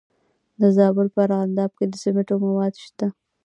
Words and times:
د 0.59 0.61
زابل 0.77 1.07
په 1.15 1.19
ارغنداب 1.25 1.71
کې 1.77 1.85
د 1.87 1.93
سمنټو 2.03 2.35
مواد 2.45 2.73
شته. 2.85 3.07